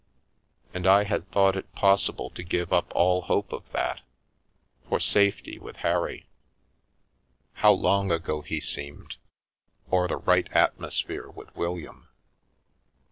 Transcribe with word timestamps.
And 0.73 0.87
I 0.87 1.03
had 1.03 1.29
thought 1.29 1.55
it 1.55 1.71
possible 1.75 2.31
to 2.31 2.41
give 2.41 2.73
up 2.73 2.91
all 2.95 3.21
hope 3.21 3.53
of 3.53 3.71
that, 3.71 4.01
for 4.89 4.99
safety 4.99 5.59
with 5.59 5.75
Harry 5.75 6.25
(how 7.53 7.73
long 7.73 8.11
ago 8.11 8.41
he 8.41 8.59
seemed!), 8.59 9.17
or 9.91 10.07
the 10.07 10.17
"right 10.17 10.51
atmosphere" 10.53 11.29
with 11.35 11.55
William. 11.55 12.07